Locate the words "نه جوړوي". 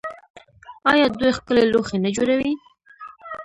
2.03-2.51